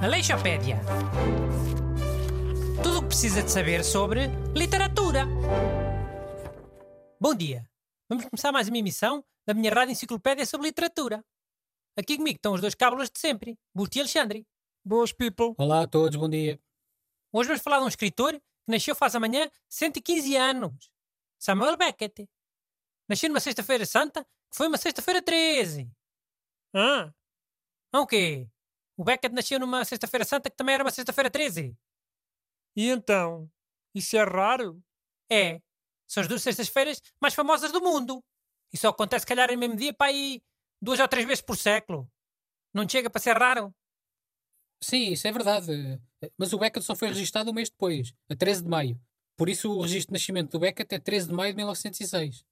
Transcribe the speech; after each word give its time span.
Aleixopédia. 0.00 0.80
Tudo 2.82 2.98
o 2.98 3.02
que 3.02 3.08
precisa 3.08 3.42
de 3.42 3.50
saber 3.50 3.84
sobre 3.84 4.28
literatura. 4.54 5.26
Bom 7.20 7.34
dia. 7.34 7.68
Vamos 8.08 8.24
começar 8.24 8.50
mais 8.50 8.68
uma 8.68 8.78
emissão 8.78 9.22
da 9.46 9.52
minha 9.52 9.70
rádio 9.70 9.92
enciclopédia 9.92 10.46
sobre 10.46 10.68
literatura. 10.68 11.22
Aqui 11.96 12.16
comigo 12.16 12.36
estão 12.36 12.54
os 12.54 12.60
dois 12.62 12.74
cábulas 12.74 13.10
de 13.10 13.18
sempre, 13.18 13.58
Busto 13.74 13.98
e 13.98 14.00
Alexandre. 14.00 14.46
Boas, 14.82 15.12
people. 15.12 15.54
Olá 15.58 15.82
a 15.82 15.86
todos, 15.86 16.16
bom 16.16 16.30
dia. 16.30 16.58
Hoje 17.30 17.48
vamos 17.48 17.62
falar 17.62 17.80
de 17.80 17.84
um 17.84 17.88
escritor 17.88 18.32
que 18.32 18.40
nasceu 18.68 18.94
faz 18.94 19.14
amanhã 19.14 19.50
115 19.68 20.34
anos. 20.36 20.90
Samuel 21.38 21.76
Beckett. 21.76 22.26
Nasceu 23.06 23.28
numa 23.28 23.40
sexta-feira 23.40 23.84
santa, 23.84 24.24
que 24.24 24.56
foi 24.56 24.68
uma 24.68 24.78
sexta-feira 24.78 25.20
13. 25.20 25.90
Ah, 26.74 27.12
Ah, 27.92 28.00
o 28.00 28.06
quê? 28.06 28.48
O 28.96 29.04
Beckett 29.04 29.34
nasceu 29.34 29.58
numa 29.60 29.84
sexta-feira 29.84 30.24
santa 30.24 30.50
que 30.50 30.56
também 30.56 30.74
era 30.74 30.84
uma 30.84 30.90
sexta-feira 30.90 31.30
13. 31.30 31.76
e 32.76 32.88
então? 32.90 33.50
Isso 33.94 34.16
é 34.16 34.22
raro? 34.24 34.82
É. 35.30 35.60
São 36.06 36.22
as 36.22 36.28
duas 36.28 36.42
sextas-feiras 36.42 37.00
mais 37.20 37.34
famosas 37.34 37.72
do 37.72 37.80
mundo. 37.80 38.22
E 38.72 38.76
só 38.76 38.88
acontece, 38.88 39.22
se 39.22 39.26
calhar, 39.26 39.50
no 39.50 39.58
mesmo 39.58 39.76
dia, 39.76 39.92
para 39.94 40.08
aí 40.08 40.42
duas 40.80 41.00
ou 41.00 41.08
três 41.08 41.26
vezes 41.26 41.42
por 41.42 41.56
século. 41.56 42.10
Não 42.74 42.88
chega 42.88 43.08
para 43.10 43.20
ser 43.20 43.36
raro? 43.36 43.74
Sim, 44.82 45.12
isso 45.12 45.26
é 45.26 45.32
verdade. 45.32 46.00
Mas 46.36 46.52
o 46.52 46.58
Beckett 46.58 46.84
só 46.84 46.94
foi 46.94 47.08
registado 47.08 47.50
um 47.50 47.54
mês 47.54 47.68
depois, 47.70 48.12
a 48.30 48.36
13 48.36 48.62
de 48.62 48.68
maio. 48.68 49.00
Por 49.36 49.48
isso 49.48 49.70
o 49.72 49.82
registro 49.82 50.08
de 50.12 50.20
nascimento 50.20 50.52
do 50.52 50.60
Beckett 50.60 50.94
é 50.94 50.98
13 50.98 51.28
de 51.28 51.34
maio 51.34 51.52
de 51.52 51.56
1906. 51.56 52.44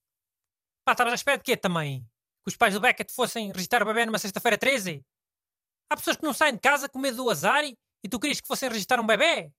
Pá, 0.85 0.93
estavas 0.93 1.13
à 1.13 1.17
espera 1.17 1.39
de 1.39 1.45
quê 1.45 1.57
também? 1.57 2.09
Que 2.47 2.51
os 2.51 2.57
pais 2.57 2.75
do 2.75 2.81
Beckett 2.81 3.13
fossem 3.13 3.51
registrar 3.51 3.83
o 3.83 3.87
bebê 3.87 4.07
numa 4.07 4.21
sexta-feira 4.21 4.57
13? 4.57 5.05
Há 5.91 5.97
pessoas 5.97 6.17
que 6.17 6.23
não 6.23 6.33
saem 6.33 6.55
de 6.55 6.61
casa 6.61 6.89
com 6.89 6.97
medo 6.97 7.17
do 7.17 7.29
azar 7.29 7.65
e, 7.65 7.77
tu 8.09 8.21
querias 8.21 8.41
que 8.41 8.47
fossem 8.47 8.69
registrar 8.69 9.01
um 9.01 9.07
bebê? 9.07 9.51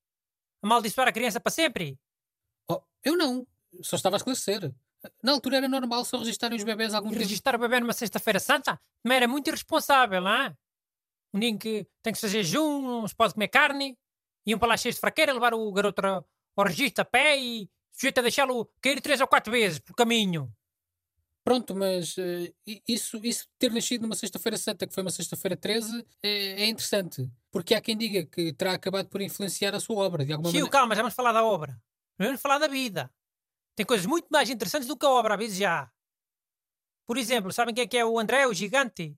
Amaldiçoar 0.63 1.09
a 1.09 1.11
criança 1.11 1.37
para 1.37 1.51
sempre? 1.51 1.99
Oh, 2.71 2.81
eu 3.03 3.17
não. 3.17 3.45
Só 3.81 3.97
estava 3.97 4.15
a 4.15 4.19
esclarecer. 4.19 4.73
Na 5.21 5.33
altura 5.33 5.57
era 5.57 5.67
normal 5.67 6.05
só 6.05 6.17
registarem 6.17 6.57
os 6.57 6.63
bebés 6.63 6.93
algum 6.93 7.09
tempo. 7.09 7.19
registrar 7.19 7.57
o 7.57 7.59
bebê 7.59 7.81
numa 7.81 7.91
sexta-feira 7.91 8.39
santa? 8.39 8.79
Também 9.03 9.17
era 9.17 9.27
muito 9.27 9.49
irresponsável, 9.49 10.21
não 10.21 10.31
é? 10.31 10.55
Um 11.33 11.39
dia 11.41 11.49
em 11.49 11.57
que 11.57 11.85
tem 12.01 12.13
que 12.13 12.21
fazer 12.21 12.41
jejum, 12.41 13.01
não 13.01 13.07
se 13.07 13.13
pode 13.13 13.33
comer 13.33 13.49
carne, 13.49 13.97
iam 14.45 14.57
para 14.57 14.69
lá 14.69 14.77
cheios 14.77 14.95
de 14.95 15.01
fraqueira 15.01 15.33
levar 15.33 15.53
o 15.53 15.69
garoto 15.73 16.05
ao, 16.05 16.25
ao 16.55 16.65
registro 16.65 17.01
a 17.01 17.05
pé 17.05 17.37
e 17.37 17.69
sujeito 17.91 18.19
a 18.19 18.21
deixá-lo 18.21 18.65
cair 18.81 19.01
três 19.01 19.19
ou 19.19 19.27
quatro 19.27 19.51
vezes 19.51 19.79
pelo 19.79 19.93
caminho. 19.93 20.49
Pronto, 21.47 21.73
mas 21.73 22.17
i- 22.17 22.83
isso, 22.85 23.17
isso 23.23 23.45
de 23.45 23.51
ter 23.57 23.71
nascido 23.71 24.01
numa 24.01 24.15
sexta-feira 24.15 24.57
santa, 24.57 24.85
que 24.85 24.93
foi 24.93 25.01
uma 25.01 25.09
sexta-feira 25.09 25.55
13, 25.55 26.05
é, 26.21 26.63
é 26.63 26.65
interessante. 26.67 27.31
Porque 27.49 27.73
há 27.73 27.79
quem 27.79 27.95
diga 27.97 28.25
que 28.25 28.51
terá 28.51 28.73
acabado 28.73 29.07
por 29.07 29.21
influenciar 29.21 29.73
a 29.73 29.79
sua 29.79 29.95
obra, 30.05 30.25
de 30.25 30.33
alguma 30.33 30.49
Tio, 30.49 30.59
maneira. 30.59 30.71
calma, 30.71 30.93
já 30.93 31.01
vamos 31.01 31.15
falar 31.15 31.31
da 31.31 31.45
obra. 31.45 31.81
Vamos 32.19 32.41
falar 32.41 32.57
da 32.57 32.67
vida. 32.67 33.09
Tem 33.77 33.85
coisas 33.85 34.05
muito 34.05 34.27
mais 34.29 34.49
interessantes 34.49 34.89
do 34.89 34.97
que 34.97 35.05
a 35.05 35.09
obra, 35.09 35.35
a 35.35 35.37
vezes 35.37 35.57
já. 35.57 35.89
Por 37.05 37.17
exemplo, 37.17 37.53
sabem 37.53 37.73
quem 37.73 37.85
é 37.85 37.87
que 37.87 37.97
é 37.97 38.03
o 38.05 38.19
André, 38.19 38.45
o 38.45 38.53
gigante? 38.53 39.15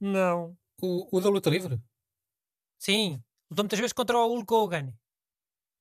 Não. 0.00 0.56
O, 0.80 1.14
o 1.14 1.20
da 1.20 1.28
luta 1.28 1.50
livre? 1.50 1.78
Sim, 2.78 3.22
lutou 3.50 3.64
muitas 3.64 3.78
vezes 3.78 3.92
contra 3.92 4.16
o 4.18 4.26
Hulk 4.28 4.54
Hogan. 4.54 4.94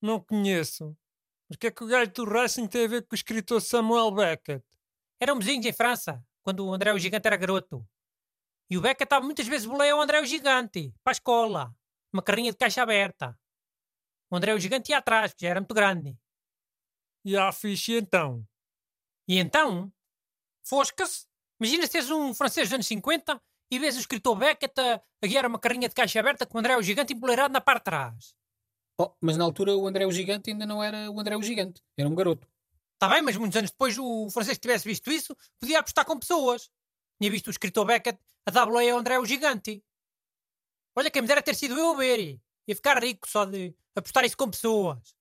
Não 0.02 0.20
conheço. 0.20 0.94
Mas 1.48 1.56
o 1.56 1.60
que 1.60 1.68
é 1.68 1.72
que 1.72 1.84
o 1.86 1.88
gajo 1.88 2.12
do 2.12 2.24
wrestling 2.24 2.68
tem 2.68 2.84
a 2.84 2.88
ver 2.90 3.04
com 3.04 3.14
o 3.14 3.16
escritor 3.16 3.62
Samuel 3.62 4.12
Beckett? 4.12 4.66
Eram 5.24 5.40
vizinhos 5.40 5.66
em 5.66 5.72
França, 5.72 6.22
quando 6.44 6.68
o 6.68 6.74
André 6.74 6.92
o 6.92 7.00
Gigante 7.00 7.26
era 7.26 7.38
garoto. 7.38 7.88
E 8.70 8.78
o 8.78 8.82
Beca 8.82 9.06
estava 9.06 9.24
muitas 9.24 9.48
vezes 9.48 9.66
boleia 9.66 9.96
o 9.96 10.02
André 10.02 10.20
o 10.20 10.26
Gigante, 10.26 10.94
para 11.02 11.12
a 11.12 11.14
escola. 11.14 11.74
Uma 12.12 12.22
carrinha 12.22 12.52
de 12.52 12.58
caixa 12.58 12.84
aberta. 12.84 13.40
O 14.30 14.36
André 14.36 14.54
o 14.54 14.60
Gigante 14.60 14.92
ia 14.92 14.98
atrás, 14.98 15.32
porque 15.32 15.46
já 15.46 15.52
era 15.52 15.62
muito 15.62 15.74
grande. 15.74 16.18
E 17.24 17.38
a 17.38 17.54
fixe 17.54 17.94
então? 17.94 18.46
E 19.26 19.40
então, 19.40 19.90
fosca-se. 20.62 21.26
Imagina 21.58 21.88
seres 21.88 22.12
um 22.12 22.34
francês 22.34 22.68
dos 22.68 22.74
anos 22.74 22.88
50 22.88 23.42
e 23.72 23.80
vês 23.80 23.96
o 23.96 24.02
escritor 24.02 24.36
Beckett 24.36 24.78
a, 24.78 25.02
a 25.24 25.26
guiar 25.26 25.46
uma 25.46 25.58
carrinha 25.58 25.88
de 25.88 25.96
caixa 25.96 26.20
aberta 26.20 26.46
com 26.46 26.58
o 26.58 26.60
André 26.60 26.76
o 26.76 26.84
Gigante 26.84 27.14
empoleirado 27.14 27.54
na 27.54 27.62
parte 27.62 27.80
de 27.80 27.86
trás. 27.86 28.36
Oh, 29.00 29.16
mas 29.22 29.38
na 29.38 29.46
altura 29.46 29.74
o 29.74 29.88
André 29.88 30.06
o 30.06 30.12
Gigante 30.12 30.52
ainda 30.52 30.66
não 30.66 30.84
era 30.84 31.10
o 31.10 31.18
André 31.18 31.38
o 31.38 31.42
Gigante. 31.42 31.82
Era 31.98 32.10
um 32.10 32.14
garoto. 32.14 32.46
Está 33.04 33.14
bem, 33.14 33.22
mas 33.22 33.36
muitos 33.36 33.58
anos 33.58 33.70
depois 33.70 33.98
o 34.00 34.30
francês 34.30 34.58
que 34.58 34.62
tivesse 34.62 34.88
visto 34.88 35.12
isso 35.12 35.36
podia 35.60 35.80
apostar 35.80 36.06
com 36.06 36.18
pessoas. 36.18 36.72
Tinha 37.20 37.30
visto 37.30 37.48
o 37.48 37.50
escritor 37.50 37.84
Beckett 37.86 38.18
a 38.46 38.50
dar 38.50 38.66
boleia 38.66 38.94
ao 38.94 39.00
André 39.00 39.20
o 39.20 39.26
Gigante. 39.26 39.84
Olha, 40.96 41.12
quem 41.12 41.22
me 41.22 41.28
dera 41.28 41.42
ter 41.42 41.54
sido 41.54 41.78
eu 41.78 41.92
a 41.92 41.98
ver. 41.98 42.40
Ia 42.66 42.76
ficar 42.78 43.04
rico 43.04 43.28
só 43.28 43.44
de 43.44 43.76
apostar 43.94 44.24
isso 44.24 44.38
com 44.38 44.50
pessoas. 44.50 45.14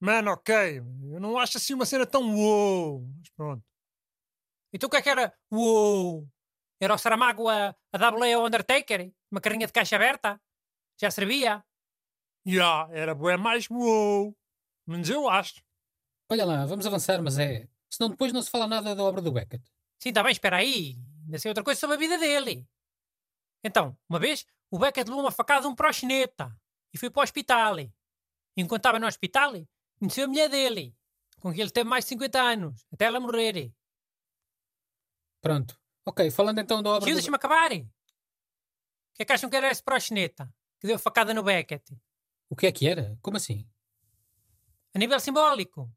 Mano, 0.00 0.30
ok. 0.30 0.78
Eu 1.12 1.20
não 1.20 1.36
acho 1.36 1.58
assim 1.58 1.74
uma 1.74 1.84
cena 1.84 2.06
tão 2.06 2.34
uou. 2.34 3.06
Mas 3.18 3.28
pronto. 3.36 3.64
Então 4.72 4.86
o 4.86 4.90
que 4.90 4.96
é 4.96 5.02
que 5.02 5.10
era? 5.10 5.30
Uou! 5.50 6.26
Era 6.80 6.94
o 6.94 6.98
Saramago 6.98 7.50
a, 7.50 7.76
a 7.92 7.98
dar 7.98 8.12
boleia 8.12 8.38
ao 8.38 8.46
Undertaker? 8.46 9.12
Uma 9.30 9.42
carrinha 9.42 9.66
de 9.66 9.74
caixa 9.74 9.96
aberta? 9.96 10.40
Já 10.98 11.10
servia? 11.10 11.62
Já, 12.46 12.88
era 12.92 13.14
bué 13.14 13.36
mais 13.36 13.68
uou. 13.68 14.34
Menos 14.86 15.10
eu 15.10 15.28
acho. 15.28 15.62
Olha 16.32 16.46
lá, 16.46 16.64
vamos 16.64 16.86
avançar, 16.86 17.22
mas 17.22 17.38
é. 17.38 17.68
Senão 17.90 18.08
depois 18.08 18.32
não 18.32 18.40
se 18.40 18.48
fala 18.48 18.66
nada 18.66 18.94
da 18.94 19.02
obra 19.02 19.20
do 19.20 19.30
Beckett. 19.30 19.62
Sim, 19.98 20.08
está 20.08 20.22
bem, 20.22 20.32
espera 20.32 20.56
aí. 20.56 20.98
Ainda 21.26 21.38
sei 21.38 21.50
outra 21.50 21.62
coisa 21.62 21.78
sobre 21.78 21.96
a 21.96 21.98
vida 21.98 22.16
dele. 22.16 22.66
Então, 23.62 23.94
uma 24.08 24.18
vez, 24.18 24.46
o 24.70 24.78
Beckett 24.78 25.10
levou 25.10 25.22
uma 25.22 25.30
facada 25.30 25.60
de 25.60 25.66
um 25.66 25.74
proxeneta 25.74 26.58
e 26.90 26.96
foi 26.96 27.10
para 27.10 27.20
o 27.20 27.22
hospital. 27.22 27.76
Enquanto 28.56 28.78
estava 28.78 28.98
no 28.98 29.06
hospital, 29.06 29.52
conheceu 29.98 30.24
a 30.24 30.28
mulher 30.28 30.48
dele, 30.48 30.96
com 31.38 31.52
quem 31.52 31.60
ele 31.60 31.70
teve 31.70 31.86
mais 31.86 32.06
de 32.06 32.08
50 32.08 32.40
anos, 32.40 32.86
até 32.90 33.04
ela 33.04 33.20
morrer. 33.20 33.70
Pronto. 35.42 35.78
Ok, 36.06 36.30
falando 36.30 36.60
então 36.60 36.82
da 36.82 36.92
obra 36.92 37.04
Tio, 37.04 37.12
do... 37.12 37.16
deixa-me 37.16 37.36
acabar. 37.36 37.72
O 37.72 37.84
que 39.16 39.22
é 39.22 39.24
que 39.26 39.32
acham 39.34 39.50
que 39.50 39.56
era 39.56 39.70
esse 39.70 39.82
proxeneta 39.82 40.50
que 40.80 40.86
deu 40.86 40.96
a 40.96 40.98
facada 40.98 41.34
no 41.34 41.42
Beckett? 41.42 41.94
O 42.48 42.56
que 42.56 42.68
é 42.68 42.72
que 42.72 42.88
era? 42.88 43.18
Como 43.20 43.36
assim? 43.36 43.68
A 44.94 44.98
nível 44.98 45.20
simbólico. 45.20 45.94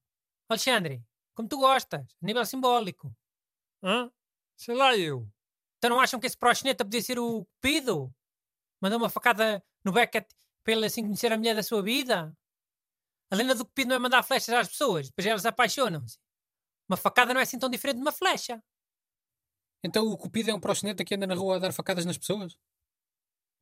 Alexandre, 0.50 1.04
como 1.34 1.50
tu 1.50 1.58
gostas, 1.58 2.02
a 2.22 2.26
nível 2.26 2.46
simbólico. 2.46 3.16
Hã? 3.84 4.12
Sei 4.56 4.76
lá 4.76 4.96
eu. 4.96 5.28
Então 5.78 5.90
não 5.90 6.00
acham 6.00 6.20
que 6.20 6.28
esse 6.28 6.38
proxeneta 6.38 6.86
podia 6.86 7.02
ser 7.02 7.20
o 7.20 7.46
Cupido? 7.46 8.14
Mandou 8.82 8.98
uma 8.98 9.10
facada 9.10 9.64
no 9.84 9.92
Beckett 9.92 10.28
para 10.64 10.74
ele 10.74 10.86
assim 10.86 11.04
conhecer 11.04 11.32
a 11.32 11.38
mulher 11.38 11.56
da 11.56 11.64
sua 11.64 11.82
vida? 11.82 12.36
A 13.32 13.36
lenda 13.36 13.56
do 13.56 13.66
Cupido 13.66 13.90
não 13.90 13.96
é 13.96 14.00
mandar 14.00 14.24
flechas 14.24 14.54
às 14.54 14.68
pessoas, 14.68 15.10
depois 15.10 15.26
elas 15.26 15.46
apaixonam-se. 15.46 16.20
Uma 16.88 16.98
facada 16.98 17.34
não 17.34 17.40
é 17.40 17.44
assim 17.44 17.60
tão 17.60 17.70
diferente 17.70 17.98
de 17.98 18.02
uma 18.02 18.12
flecha. 18.12 18.64
Então 19.84 20.08
o 20.08 20.18
Cupido 20.18 20.52
é 20.52 20.54
um 20.54 20.60
proxeneta 20.60 21.04
que 21.04 21.16
anda 21.16 21.28
na 21.28 21.36
rua 21.36 21.58
a 21.58 21.60
dar 21.60 21.74
facadas 21.74 22.06
nas 22.06 22.18
pessoas? 22.18 22.58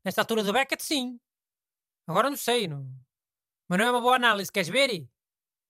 Nesta 0.05 0.21
altura 0.21 0.43
do 0.43 0.53
Beckett, 0.53 0.83
sim. 0.83 1.19
Agora 2.07 2.29
não 2.29 2.37
sei, 2.37 2.67
não. 2.67 2.85
Mas 3.69 3.79
não 3.79 3.85
é 3.85 3.91
uma 3.91 4.01
boa 4.01 4.15
análise, 4.15 4.51
queres 4.51 4.69
ver? 4.69 5.07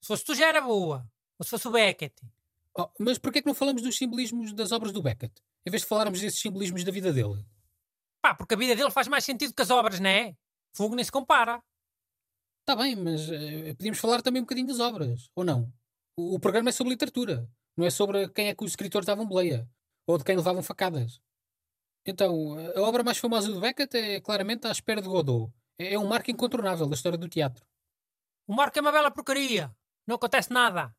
Se 0.03 0.07
fosse 0.07 0.25
tu 0.25 0.35
já 0.35 0.49
era 0.49 0.59
boa. 0.59 1.09
Ou 1.39 1.45
se 1.45 1.49
fosse 1.49 1.65
o 1.65 1.71
Beckett. 1.71 2.13
Oh, 2.77 2.89
mas 2.99 3.17
porquê 3.17 3.39
é 3.39 3.41
que 3.41 3.47
não 3.47 3.55
falamos 3.55 3.81
dos 3.81 3.95
simbolismos 3.95 4.51
das 4.51 4.73
obras 4.73 4.91
do 4.91 5.01
Beckett? 5.01 5.33
Em 5.65 5.71
vez 5.71 5.83
de 5.83 5.87
falarmos 5.87 6.19
desses 6.19 6.41
simbolismos 6.41 6.83
da 6.83 6.91
vida 6.91 7.13
dele? 7.13 7.45
Pá, 8.21 8.35
porque 8.35 8.53
a 8.53 8.57
vida 8.57 8.75
dele 8.75 8.91
faz 8.91 9.07
mais 9.07 9.23
sentido 9.23 9.53
que 9.53 9.61
as 9.61 9.69
obras, 9.69 10.01
não 10.01 10.09
é? 10.09 10.35
Fogo 10.75 10.93
nem 10.93 11.05
se 11.05 11.11
compara. 11.11 11.63
Está 12.59 12.75
bem, 12.75 12.97
mas 12.97 13.29
eh, 13.31 13.73
podíamos 13.75 13.97
falar 13.97 14.21
também 14.21 14.41
um 14.41 14.45
bocadinho 14.45 14.67
das 14.67 14.81
obras, 14.81 15.29
ou 15.35 15.45
não? 15.45 15.71
O, 16.17 16.35
o 16.35 16.39
programa 16.39 16.67
é 16.67 16.73
sobre 16.73 16.91
literatura, 16.91 17.49
não 17.77 17.85
é 17.85 17.89
sobre 17.89 18.27
quem 18.27 18.49
é 18.49 18.55
que 18.55 18.63
os 18.65 18.71
escritores 18.71 19.05
davam 19.05 19.25
boleia, 19.25 19.69
ou 20.05 20.17
de 20.17 20.25
quem 20.25 20.35
levavam 20.35 20.61
facadas. 20.61 21.21
Então, 22.05 22.57
a 22.75 22.81
obra 22.81 23.03
mais 23.03 23.19
famosa 23.19 23.49
do 23.49 23.61
Beckett 23.61 23.95
é 23.95 24.19
claramente 24.19 24.67
A 24.67 24.71
Espera 24.71 25.01
de 25.01 25.07
Godot. 25.07 25.53
É, 25.77 25.93
é 25.93 25.99
um 25.99 26.07
marco 26.07 26.29
incontornável 26.29 26.87
da 26.87 26.95
história 26.95 27.17
do 27.17 27.29
teatro. 27.29 27.65
O 28.45 28.53
Marco 28.53 28.77
é 28.77 28.81
uma 28.81 28.91
bela 28.91 29.09
porcaria. 29.09 29.73
Não 30.07 30.15
acontece 30.15 30.51
nada. 30.51 30.95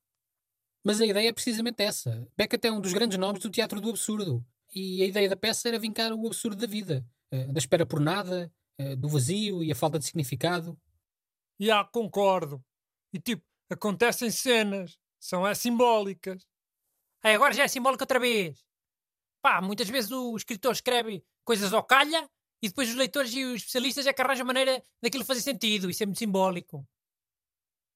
Mas 0.84 1.00
a 1.00 1.06
ideia 1.06 1.28
é 1.28 1.32
precisamente 1.32 1.82
essa. 1.82 2.28
Beckett 2.36 2.66
é 2.66 2.72
um 2.72 2.80
dos 2.80 2.92
grandes 2.92 3.18
nomes 3.18 3.42
do 3.42 3.50
teatro 3.50 3.80
do 3.80 3.90
absurdo. 3.90 4.44
E 4.74 5.02
a 5.02 5.06
ideia 5.06 5.28
da 5.28 5.36
peça 5.36 5.68
era 5.68 5.78
vincar 5.78 6.12
o 6.12 6.26
absurdo 6.26 6.56
da 6.56 6.66
vida, 6.66 7.06
eh, 7.30 7.46
da 7.46 7.58
espera 7.58 7.86
por 7.86 8.00
nada, 8.00 8.52
eh, 8.76 8.96
do 8.96 9.08
vazio 9.08 9.62
e 9.62 9.70
a 9.70 9.74
falta 9.74 9.98
de 9.98 10.04
significado. 10.04 10.78
Já, 11.58 11.84
concordo. 11.84 12.62
E 13.12 13.20
tipo, 13.20 13.44
acontecem 13.70 14.30
cenas. 14.30 14.98
São 15.20 15.46
é 15.46 15.54
simbólicas. 15.54 16.44
Aí 17.22 17.34
agora 17.34 17.54
já 17.54 17.62
é 17.64 17.68
simbólico 17.68 18.02
outra 18.02 18.20
vez. 18.20 18.62
Pá, 19.40 19.62
muitas 19.62 19.88
vezes 19.88 20.10
o 20.10 20.36
escritor 20.36 20.72
escreve 20.72 21.24
coisas 21.44 21.72
ao 21.72 21.82
calha 21.82 22.28
e 22.62 22.68
depois 22.68 22.88
os 22.90 22.94
leitores 22.94 23.32
e 23.32 23.44
os 23.44 23.56
especialistas 23.56 24.06
é 24.06 24.12
que 24.12 24.20
arranjam 24.20 24.46
maneira 24.46 24.82
daquilo 25.02 25.24
fazer 25.24 25.40
sentido. 25.40 25.88
Isso 25.88 26.02
é 26.02 26.06
muito 26.06 26.18
simbólico. 26.18 26.86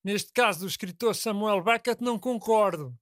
Neste 0.09 0.33
caso 0.33 0.61
do 0.61 0.67
escritor 0.67 1.15
Samuel 1.15 1.63
Beckett, 1.63 2.03
não 2.03 2.19
concordo. 2.19 2.99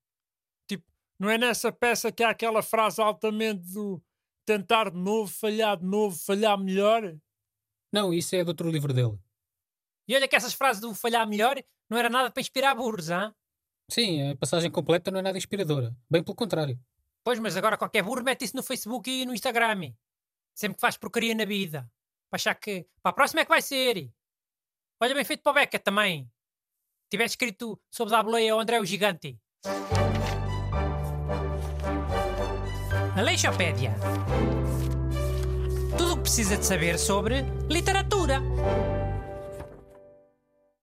Tipo, 0.66 0.84
não 1.16 1.30
é 1.30 1.38
nessa 1.38 1.70
peça 1.70 2.10
que 2.10 2.24
há 2.24 2.30
aquela 2.30 2.64
frase 2.64 3.00
altamente 3.00 3.62
do 3.72 4.02
tentar 4.44 4.90
de 4.90 4.98
novo, 4.98 5.32
falhar 5.32 5.76
de 5.76 5.84
novo, 5.84 6.18
falhar 6.18 6.58
melhor. 6.58 7.16
Não, 7.92 8.12
isso 8.12 8.34
é 8.34 8.42
do 8.42 8.48
outro 8.48 8.68
livro 8.68 8.92
dele. 8.92 9.16
E 10.08 10.16
olha 10.16 10.26
que 10.26 10.34
essas 10.34 10.52
frases 10.52 10.82
do 10.82 10.92
falhar 10.96 11.24
melhor 11.28 11.62
não 11.88 11.96
era 11.96 12.10
nada 12.10 12.28
para 12.28 12.40
inspirar 12.40 12.74
burros, 12.74 13.08
hã? 13.08 13.32
Sim, 13.88 14.32
a 14.32 14.36
passagem 14.36 14.68
completa 14.68 15.12
não 15.12 15.20
é 15.20 15.22
nada 15.22 15.38
inspiradora. 15.38 15.96
Bem 16.10 16.24
pelo 16.24 16.34
contrário. 16.34 16.76
Pois, 17.22 17.38
mas 17.38 17.56
agora 17.56 17.78
qualquer 17.78 18.02
burro 18.02 18.24
mete 18.24 18.46
isso 18.46 18.56
no 18.56 18.64
Facebook 18.64 19.08
e 19.08 19.24
no 19.24 19.32
Instagram. 19.32 19.94
Sempre 20.52 20.74
que 20.74 20.80
faz 20.80 20.96
porcaria 20.96 21.36
na 21.36 21.44
vida. 21.44 21.88
Para 22.28 22.36
achar 22.36 22.54
que 22.56 22.84
para 23.00 23.10
a 23.10 23.14
próxima 23.14 23.42
é 23.42 23.44
que 23.44 23.50
vai 23.50 23.62
ser. 23.62 24.10
Olha, 25.00 25.14
bem 25.14 25.24
feito 25.24 25.44
para 25.44 25.52
o 25.52 25.54
Beca 25.54 25.78
também. 25.78 26.28
Tivesse 27.08 27.34
escrito 27.34 27.80
sobre 27.90 28.14
a 28.14 28.22
boleia 28.22 28.52
ao 28.52 28.60
André 28.60 28.80
o 28.80 28.84
Gigante. 28.84 29.38
Aleixopédia. 33.16 33.94
Tudo 35.96 36.12
o 36.12 36.16
que 36.16 36.22
precisa 36.22 36.56
de 36.56 36.66
saber 36.66 36.98
sobre 36.98 37.42
literatura. 37.68 38.42